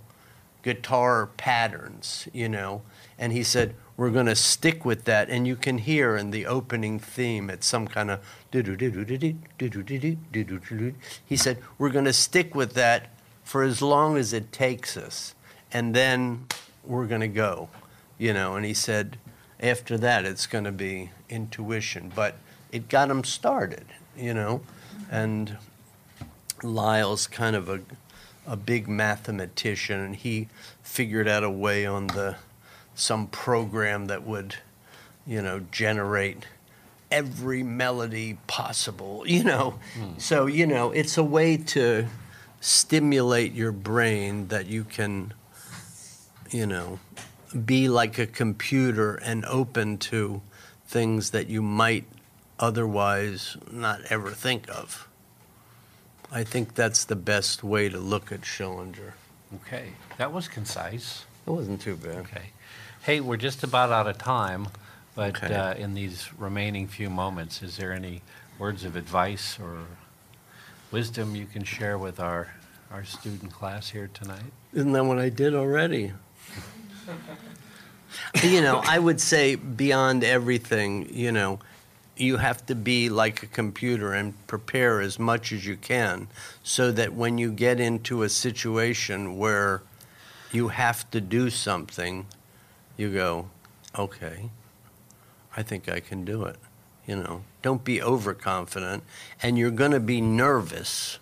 [0.64, 2.82] guitar patterns, you know.
[3.18, 5.30] And he said, we're going to stick with that.
[5.30, 8.20] And you can hear in the opening theme, it's some kind of.
[11.26, 13.08] He said, we're going to stick with that
[13.44, 15.34] for as long as it takes us.
[15.72, 16.48] And then
[16.84, 17.70] we're going to go,
[18.18, 18.56] you know.
[18.56, 19.18] And he said,
[19.60, 22.12] after that, it's going to be intuition.
[22.14, 22.36] But
[22.72, 23.86] it got him started,
[24.16, 24.62] you know.
[25.10, 25.58] And
[26.64, 27.82] Lyle's kind of a,
[28.46, 30.48] a big mathematician, and he
[30.82, 32.36] figured out a way on the
[32.96, 34.56] some program that would,
[35.26, 36.46] you know, generate
[37.12, 39.80] every melody possible, you know.
[39.98, 40.20] Mm.
[40.20, 42.08] So, you know, it's a way to
[42.60, 45.34] stimulate your brain that you can,
[46.50, 47.00] you know,
[47.66, 50.42] be like a computer and open to
[50.88, 52.06] things that you might
[52.60, 55.08] otherwise not ever think of.
[56.32, 59.14] I think that's the best way to look at Schillinger.
[59.56, 61.26] Okay, that was concise.
[61.46, 62.16] It wasn't too bad.
[62.18, 62.50] Okay.
[63.04, 64.68] Hey, we're just about out of time,
[65.16, 65.54] but Okay.
[65.56, 68.22] uh, in these remaining few moments, is there any
[68.60, 69.86] words of advice or
[70.92, 72.50] wisdom you can share with our,
[72.92, 74.52] our student class here tonight?
[74.74, 76.12] Isn't that what I did already?
[78.44, 81.60] You know, I would say beyond everything, you know,
[82.16, 86.28] you have to be like a computer and prepare as much as you can
[86.64, 89.84] so that when you get into a situation where
[90.52, 92.26] you have to do something,
[92.96, 93.50] you go,
[93.98, 94.50] okay,
[95.56, 96.58] I think I can do it.
[97.06, 99.04] You know, don't be overconfident,
[99.42, 101.20] and you're going to be nervous,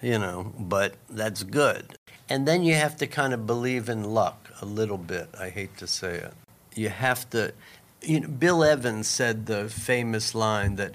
[0.00, 1.98] you know, but that's good.
[2.30, 5.28] And then you have to kind of believe in luck a little bit.
[5.38, 6.32] I hate to say it.
[6.74, 7.52] You have to,
[8.02, 10.94] you know, Bill Evans said the famous line that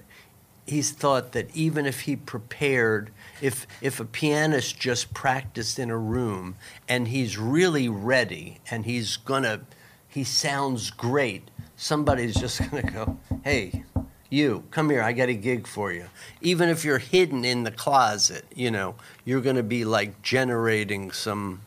[0.66, 3.10] he's thought that even if he prepared,
[3.40, 6.56] if if a pianist just practiced in a room
[6.88, 9.60] and he's really ready and he's gonna,
[10.08, 13.84] he sounds great, somebody's just gonna go, hey,
[14.30, 16.06] you come here, I got a gig for you.
[16.40, 18.94] Even if you're hidden in the closet, you know,
[19.24, 21.60] you're gonna be like generating some.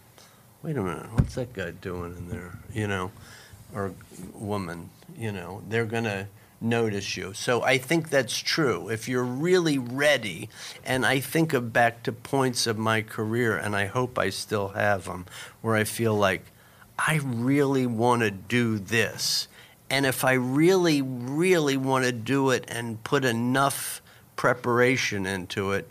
[0.67, 2.59] Wait a minute, what's that guy doing in there?
[2.73, 3.09] You know,
[3.73, 3.93] or
[4.33, 6.27] woman, you know, they're going to
[6.59, 7.31] notice you.
[7.31, 8.89] So I think that's true.
[8.89, 10.49] If you're really ready,
[10.83, 14.67] and I think of back to points of my career, and I hope I still
[14.69, 15.25] have them,
[15.61, 16.43] where I feel like
[16.99, 19.47] I really want to do this.
[19.89, 24.01] And if I really, really want to do it and put enough
[24.35, 25.89] preparation into it,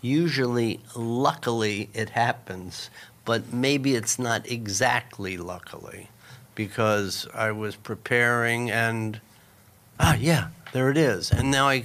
[0.00, 2.90] usually, luckily, it happens.
[3.24, 6.08] But maybe it's not exactly luckily
[6.54, 9.20] because I was preparing and,
[9.98, 11.30] ah, yeah, there it is.
[11.30, 11.84] And now I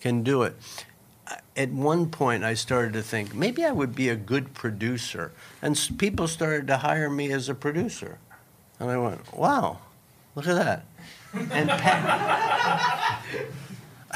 [0.00, 0.56] can do it.
[1.56, 5.32] At one point, I started to think maybe I would be a good producer.
[5.62, 8.18] And people started to hire me as a producer.
[8.78, 9.78] And I went, wow,
[10.34, 10.84] look at that.
[11.50, 13.22] And Pat,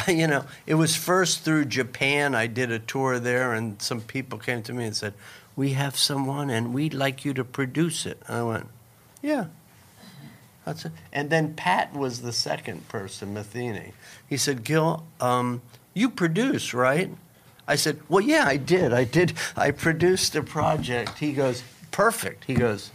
[0.08, 2.34] you know, it was first through Japan.
[2.34, 5.14] I did a tour there, and some people came to me and said,
[5.60, 8.68] "We have someone, and we'd like you to produce it." I went,
[9.20, 9.46] "Yeah."
[10.64, 10.92] That's it.
[11.12, 13.92] And then Pat was the second person, Metheny.
[14.26, 15.60] He said, "Gil, um,
[15.94, 17.10] you produce, right?"
[17.68, 18.92] I said, "Well, yeah, I did.
[18.92, 19.34] I did.
[19.56, 22.90] I produced a project." He goes, "Perfect." He goes,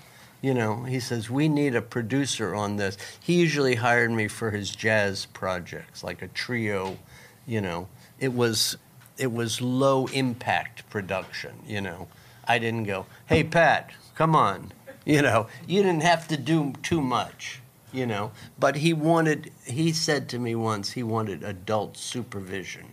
[0.45, 2.97] you know, he says, we need a producer on this.
[3.19, 6.99] He usually hired me for his jazz projects, like a trio,
[7.47, 7.87] you know.
[8.19, 8.77] It was
[9.17, 12.07] it was low impact production, you know.
[12.47, 14.71] I didn't go, hey Pat, come on.
[15.05, 17.61] You know, you didn't have to do too much,
[17.93, 18.31] you know.
[18.57, 22.87] But he wanted he said to me once he wanted adult supervision.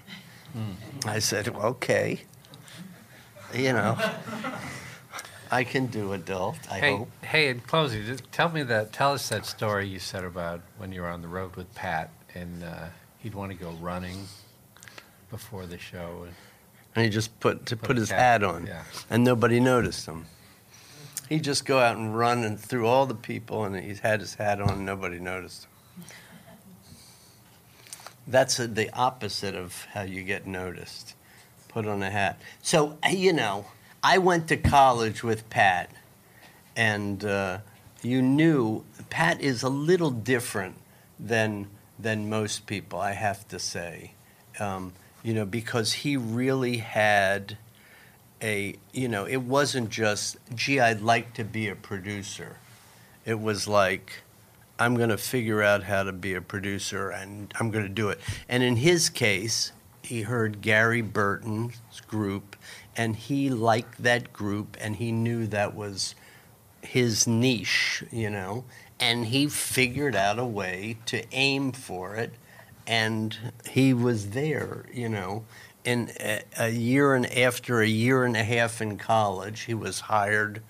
[0.56, 1.06] Mm.
[1.06, 2.22] I said, okay.
[3.54, 3.98] You know.
[5.52, 6.56] I can do adult.
[6.70, 7.10] I hey, hope.
[7.22, 8.90] Hey, in closing, just tell me that.
[8.90, 12.10] Tell us that story you said about when you were on the road with Pat,
[12.34, 12.86] and uh,
[13.18, 14.28] he'd want to go running
[15.30, 16.26] before the show,
[16.94, 18.84] and, he just put to put, put his hat, hat on, yeah.
[19.10, 20.26] and nobody noticed him.
[21.28, 24.34] He'd just go out and run and through all the people, and he had his
[24.34, 25.70] hat on, and nobody noticed him.
[28.26, 31.14] That's a, the opposite of how you get noticed.
[31.68, 32.40] Put on a hat.
[32.60, 33.66] So you know
[34.02, 35.90] I went to college with Pat,
[36.76, 37.58] and uh,
[38.02, 40.76] you knew Pat is a little different
[41.18, 41.68] than
[41.98, 43.00] than most people.
[43.00, 44.14] I have to say,
[44.58, 44.92] um,
[45.22, 47.56] you know, because he really had
[48.42, 52.56] a you know, it wasn't just gee, I'd like to be a producer.
[53.24, 54.22] It was like
[54.78, 58.08] I'm going to figure out how to be a producer and I'm going to do
[58.08, 58.18] it.
[58.48, 59.70] And in his case,
[60.02, 62.56] he heard Gary Burton's group
[62.96, 66.16] and he liked that group and he knew that was
[66.80, 68.64] his niche, you know,
[68.98, 72.32] and he figured out a way to aim for it
[72.92, 73.38] and
[73.70, 75.44] he was there, you know.
[75.82, 80.00] In a, a year and after a year and a half in college, he was
[80.00, 80.60] hired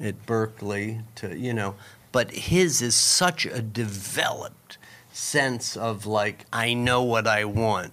[0.00, 1.76] at Berklee to, you know,
[2.10, 4.76] but his is such a developed
[5.12, 7.92] sense of like I know what I want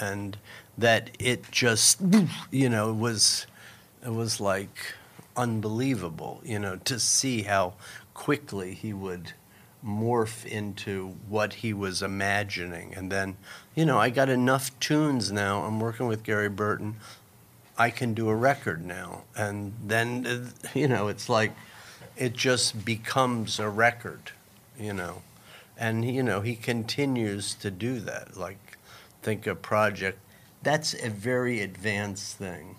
[0.00, 0.38] and
[0.78, 2.00] that it just
[2.50, 3.46] you know was
[4.04, 4.94] it was like
[5.36, 7.74] unbelievable you know to see how
[8.14, 9.32] quickly he would
[9.84, 12.94] morph into what he was imagining.
[12.94, 13.36] And then
[13.74, 15.62] you know I got enough tunes now.
[15.62, 16.96] I'm working with Gary Burton.
[17.78, 19.22] I can do a record now.
[19.36, 21.52] And then you know it's like
[22.16, 24.32] it just becomes a record
[24.78, 25.22] you know.
[25.78, 28.36] And you know he continues to do that.
[28.36, 28.78] Like
[29.22, 30.18] think a project.
[30.62, 32.76] That's a very advanced thing.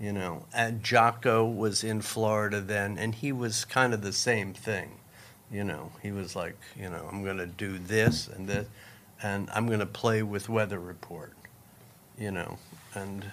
[0.00, 4.54] You know, and Jaco was in Florida then, and he was kind of the same
[4.54, 5.00] thing.
[5.50, 8.66] You know, he was like, you know, I'm going to do this and this,
[9.22, 11.32] and I'm going to play with Weather Report.
[12.18, 12.58] You know,
[12.94, 13.24] and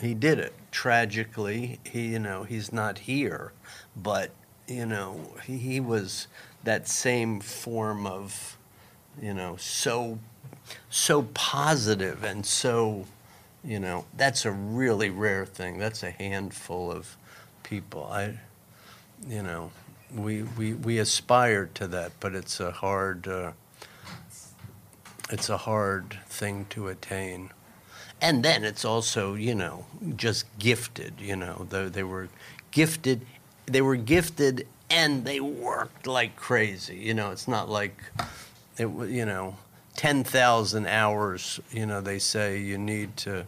[0.00, 0.54] he did it.
[0.70, 3.52] Tragically, he, you know, he's not here,
[3.96, 4.30] but
[4.66, 6.28] you know, he, he was
[6.64, 8.56] that same form of,
[9.20, 10.18] you know, so
[10.88, 13.04] so positive and so,
[13.64, 15.78] you know, that's a really rare thing.
[15.78, 17.16] That's a handful of
[17.62, 18.04] people.
[18.04, 18.38] I,
[19.28, 19.72] you know,
[20.14, 23.52] we we we aspire to that, but it's a hard uh,
[25.30, 27.50] it's a hard thing to attain.
[28.22, 29.86] And then it's also, you know,
[30.16, 31.14] just gifted.
[31.18, 32.28] You know, they, they were
[32.70, 33.22] gifted.
[33.64, 36.96] They were gifted, and they worked like crazy.
[36.96, 37.96] You know, it's not like
[38.76, 38.88] it.
[38.88, 39.56] You know,
[39.96, 43.46] 10,000 hours, you know, they say you need to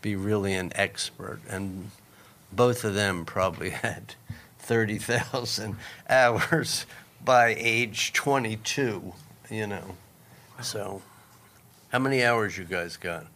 [0.00, 1.40] be really an expert.
[1.48, 1.90] And
[2.52, 4.14] both of them probably had
[4.68, 5.76] 30,000
[6.10, 6.86] hours
[7.24, 9.12] by age 22,
[9.50, 9.96] you know.
[10.62, 11.02] So,
[11.90, 13.26] how many hours you guys got?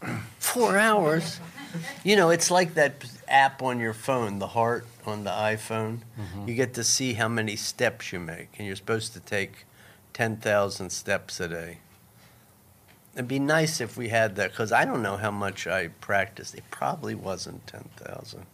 [0.00, 1.40] Four, Four hours?
[2.04, 6.00] you know, it's like that app on your phone, the heart on the iPhone.
[6.20, 6.48] Mm-hmm.
[6.48, 9.64] You get to see how many steps you make, and you're supposed to take
[10.12, 11.78] 10,000 steps a day.
[13.14, 16.54] It'd be nice if we had that because I don't know how much I practiced.
[16.54, 18.44] It probably wasn't 10,000.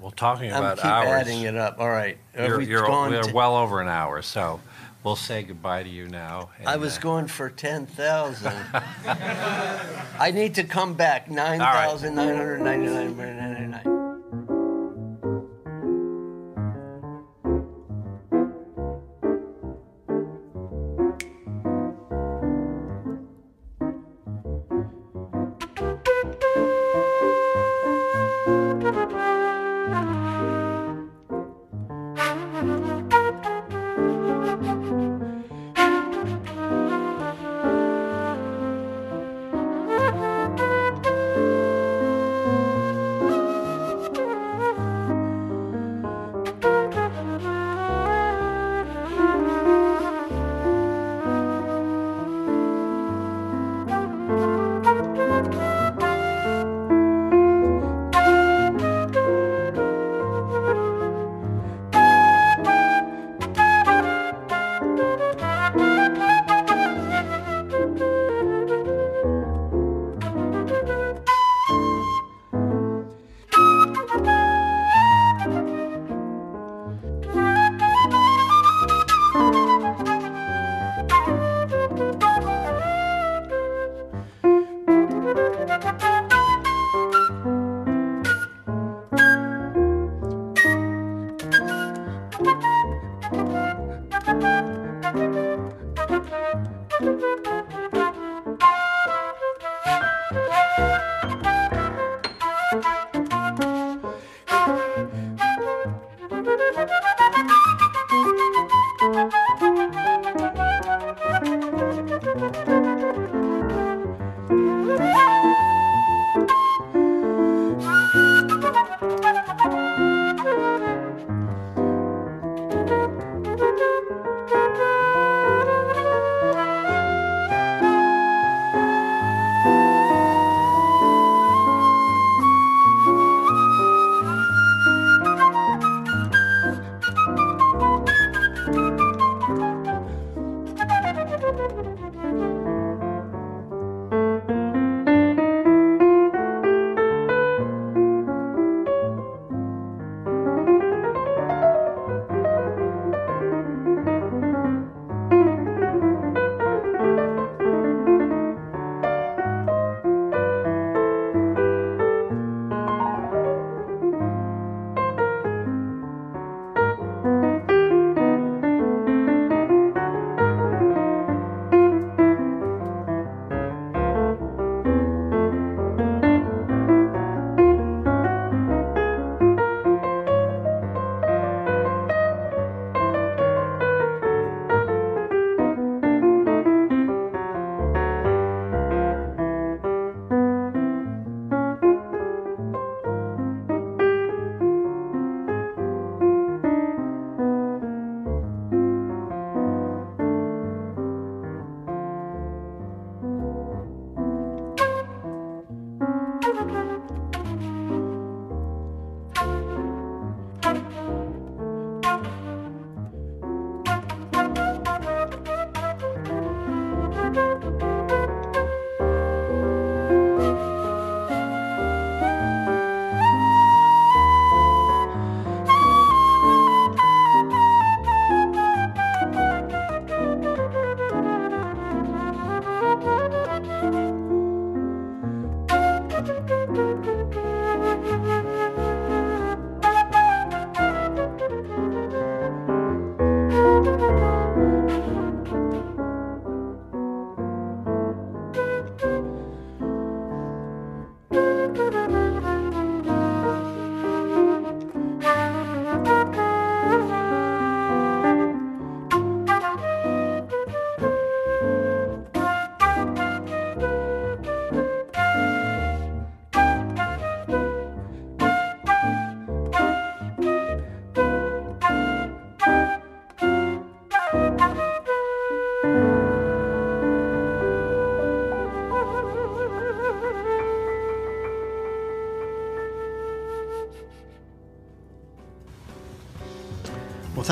[0.00, 1.78] Well, talking about I'm about keep hours, adding it up.
[1.78, 2.18] All right.
[2.36, 4.60] you're, you're, we're to- well over an hour, so
[5.04, 6.50] we'll say goodbye to you now.
[6.66, 8.48] I was uh, going for 10,000.
[10.18, 11.30] I need to come back.
[11.30, 13.80] 9,999.
[13.84, 13.89] Well,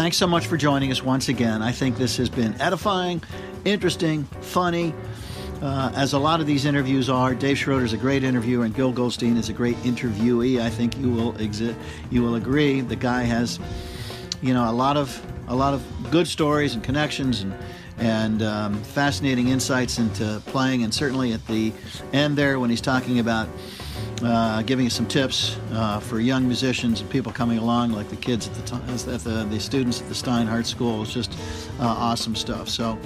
[0.09, 1.61] thanks so much for joining us once again.
[1.61, 3.23] I think this has been edifying,
[3.67, 4.95] interesting, funny,
[5.61, 7.35] uh, as a lot of these interviews are.
[7.35, 10.63] Dave Schroeder is a great interviewer, and Gil Goldstein is a great interviewee.
[10.63, 11.77] I think you will exi-
[12.11, 12.81] you will agree.
[12.81, 13.61] The guy has,
[14.41, 17.53] you know, a lot of a lot of good stories and connections and
[17.99, 20.85] and um, fascinating insights into playing.
[20.85, 21.71] And certainly at the
[22.15, 23.47] end there, when he's talking about
[24.23, 28.17] uh, giving us some tips uh, for young musicians and people coming along, like the
[28.17, 28.75] kids at the
[29.13, 31.03] at the, the students at the Steinhardt School.
[31.03, 31.33] It's just
[31.81, 32.69] uh, awesome stuff.
[32.69, 32.99] So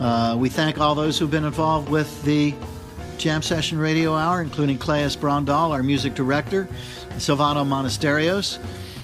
[0.00, 2.54] uh, we thank all those who've been involved with the
[3.18, 6.68] Jam Session Radio Hour, including Claes Brondal, our music director,
[7.16, 8.58] Silvano Monasterios,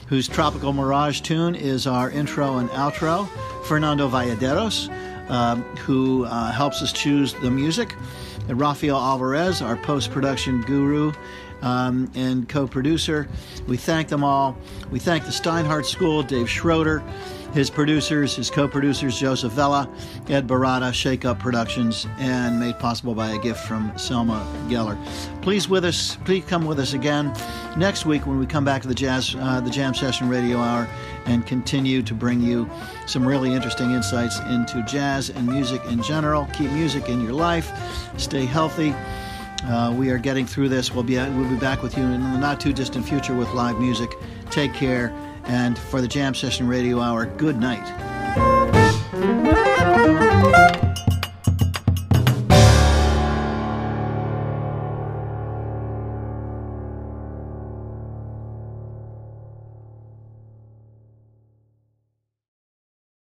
[0.08, 3.28] whose Tropical Mirage tune is our intro and outro,
[3.64, 4.90] Fernando Valladeros,
[5.30, 7.94] um, who uh, helps us choose the music,
[8.48, 11.12] Rafael Alvarez, our post production guru
[11.62, 13.28] um, and co producer.
[13.66, 14.56] We thank them all.
[14.90, 17.02] We thank the Steinhardt School, Dave Schroeder,
[17.52, 19.88] his producers, his co producers, Joseph Vella,
[20.28, 24.98] Ed Barata, Shake Up Productions, and made possible by a gift from Selma Geller.
[25.42, 27.32] Please with us, please come with us again
[27.76, 30.88] next week when we come back to the Jazz, uh, the Jam Session Radio Hour
[31.26, 32.68] and continue to bring you
[33.06, 36.46] some really interesting insights into jazz and music in general.
[36.54, 37.70] Keep music in your life,
[38.16, 38.94] stay healthy.
[39.64, 40.92] Uh, we are getting through this.
[40.92, 43.78] We'll be we'll be back with you in the not too distant future with live
[43.78, 44.10] music.
[44.50, 45.12] Take care,
[45.44, 47.86] and for the Jam Session Radio Hour, good night.